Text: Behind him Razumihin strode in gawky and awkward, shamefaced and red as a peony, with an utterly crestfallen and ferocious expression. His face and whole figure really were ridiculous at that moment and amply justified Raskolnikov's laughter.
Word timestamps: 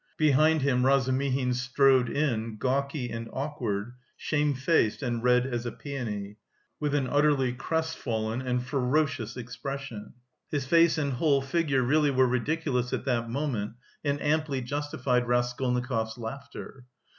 Behind 0.17 0.63
him 0.63 0.83
Razumihin 0.83 1.53
strode 1.53 2.09
in 2.09 2.57
gawky 2.57 3.11
and 3.11 3.29
awkward, 3.31 3.91
shamefaced 4.17 5.03
and 5.03 5.21
red 5.21 5.45
as 5.45 5.67
a 5.67 5.71
peony, 5.71 6.37
with 6.79 6.95
an 6.95 7.05
utterly 7.05 7.53
crestfallen 7.53 8.41
and 8.41 8.63
ferocious 8.65 9.37
expression. 9.37 10.13
His 10.49 10.65
face 10.65 10.97
and 10.97 11.13
whole 11.13 11.43
figure 11.43 11.83
really 11.83 12.09
were 12.09 12.25
ridiculous 12.27 12.93
at 12.93 13.05
that 13.05 13.29
moment 13.29 13.73
and 14.03 14.19
amply 14.23 14.61
justified 14.63 15.27
Raskolnikov's 15.27 16.17
laughter. 16.17 16.85